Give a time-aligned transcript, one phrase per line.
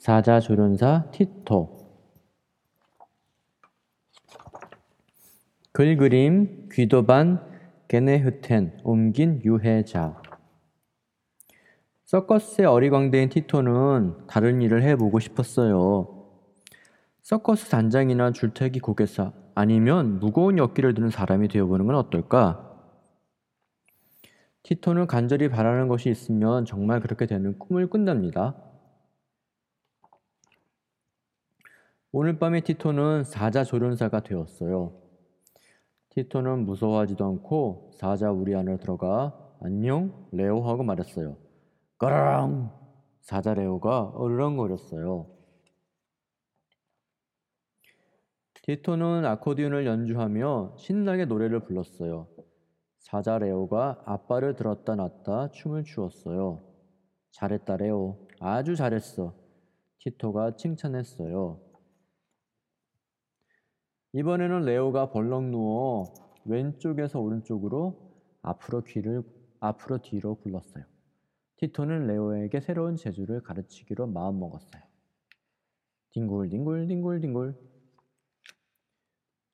[0.00, 1.76] 사자 조련사 티토
[5.72, 7.38] 글 그림 귀도반
[7.86, 10.22] 게네흐텐 옮긴 유해자
[12.06, 16.30] 서커스의 어리광대인 티토는 다른 일을 해보고 싶었어요.
[17.20, 22.74] 서커스 단장이나 줄타기 고개사 아니면 무거운 역기를 드는 사람이 되어보는 건 어떨까?
[24.62, 28.69] 티토는 간절히 바라는 것이 있으면 정말 그렇게 되는 꿈을 꾼답니다.
[32.12, 35.00] 오늘 밤에 티토는 사자 조련사가 되었어요.
[36.08, 41.36] 티토는 무서워하지도 않고 사자 우리 안으로 들어가 안녕 레오 하고 말했어요.
[41.98, 42.72] 까랑
[43.20, 45.30] 사자 레오가 어르렁거렸어요.
[48.62, 52.26] 티토는 아코디언을 연주하며 신나게 노래를 불렀어요.
[52.98, 56.60] 사자 레오가 아빠를 들었다 놨다 춤을 추었어요.
[57.30, 58.26] 잘했다 레오.
[58.40, 59.32] 아주 잘했어.
[60.00, 61.69] 티토가 칭찬했어요.
[64.12, 66.12] 이번에는 레오가 벌렁 누워
[66.44, 68.10] 왼쪽에서 오른쪽으로
[68.42, 69.22] 앞으로 귀를
[69.60, 70.84] 앞으로 뒤로 굴렀어요.
[71.58, 74.82] 티토는 레오에게 새로운 재주를 가르치기로 마음먹었어요.
[76.12, 77.54] 뒹굴 뒹굴 뒹굴 뒹굴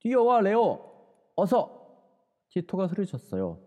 [0.00, 0.80] 뛰어와 레오
[1.34, 1.84] 어서
[2.50, 3.58] 티토가 소리쳤어요.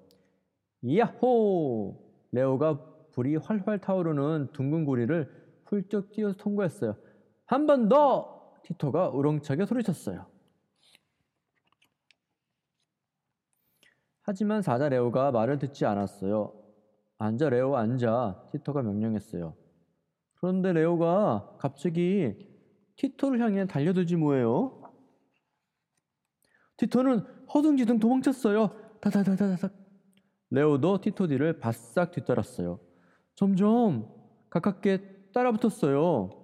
[0.98, 2.80] 야호 레오가
[3.12, 5.30] 불이 활활 타오르는 둥근 고리를
[5.66, 6.96] 훌쩍 뛰어서 통과했어요.
[7.46, 10.26] 한 번 더 티토가 우렁차게 소리쳤어요.
[14.30, 16.54] 하지만 사자 레오가 말을 듣지 않았어요.
[17.18, 19.56] 앉아 레오 앉아 티토가 명령했어요.
[20.36, 22.36] 그런데 레오가 갑자기
[22.98, 24.84] 티토를 향해 달려들지 뭐예요?
[26.78, 27.22] 티토는
[27.52, 29.00] 허둥지둥 도망쳤어요.
[29.02, 29.74] 다다다다닥.
[30.52, 32.80] 레오도 티토 뒤를 바싹 뒤따랐어요.
[33.34, 34.14] 점점
[34.52, 36.44] 가깝게 따라붙었어요.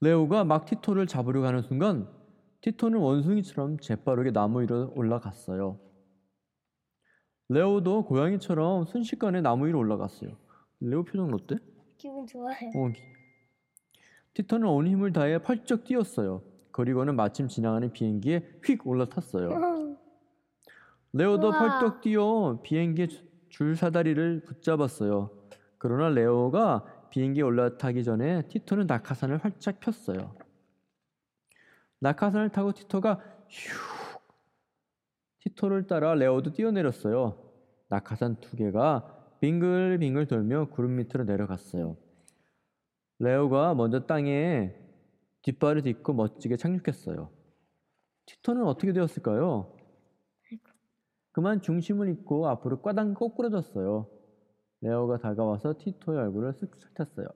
[0.00, 2.21] 레오가 막 티토를 잡으려 가는 순간
[2.62, 5.78] 티토는 원숭이처럼 재빠르게 나무 위로 올라갔어요.
[7.48, 10.30] 레오도 고양이처럼 순식간에 나무 위로 올라갔어요.
[10.80, 11.56] 레오 표정은 어때?
[11.98, 12.54] 기분 좋아요.
[12.54, 12.92] 어,
[14.34, 16.42] 티토는 온 힘을 다해 펄쩍 뛰었어요.
[16.70, 19.48] 그리고는 마침 지나가는 비행기에 휙 올라탔어요.
[21.12, 21.58] 레오도 우와.
[21.80, 25.30] 펄떡 뛰어 비행기의 주- 줄 사다리를 붙잡았어요.
[25.76, 30.34] 그러나 레오가 비행기에 올라타기 전에 티토는 낙하산을 활짝 폈어요.
[32.02, 34.18] 낙하산을 타고 티토가 휴
[35.38, 37.38] 티토를 따라 레오도 뛰어내렸어요.
[37.88, 41.96] 낙하산 두 개가 빙글빙글 돌며 구름 밑으로 내려갔어요.
[43.20, 44.74] 레오가 먼저 땅에
[45.42, 47.30] 뒷발을 딛고 멋지게 착륙했어요.
[48.26, 49.76] 티토는 어떻게 되었을까요?
[51.30, 54.08] 그만 중심을 잃고 앞으로 꽈당 꼬꾸러졌어요.
[54.80, 57.28] 레오가 다가와서 티토의 얼굴을 쓱 훑었어요.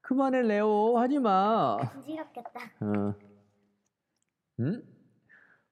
[0.00, 1.76] 그만해 레오 하지 마.
[1.76, 2.60] 간지럽겠다.
[2.80, 3.29] 어.
[4.60, 4.82] 응?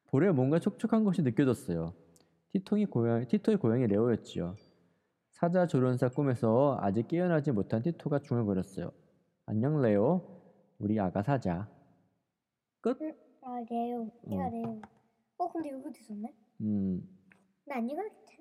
[0.07, 1.95] 볼에 뭔가 촉촉한 것이 느껴졌어요.
[2.53, 4.57] 티통이 고양 티토의 고양이 레오였지요.
[5.31, 8.91] 사자 조련사 꿈에서 아직 깨어나지 못한 티토가 중얼거렸어요.
[9.47, 10.43] 안녕 레오,
[10.79, 11.69] 우리 아가 사자.
[12.81, 12.97] 끝?
[13.43, 14.11] 아 레오.
[14.31, 14.51] 얘가 어.
[14.51, 14.81] 레오.
[15.37, 16.35] 어 근데 여기도 있었네.
[16.63, 17.07] 음,
[17.67, 18.38] 나 안녕 하겠다.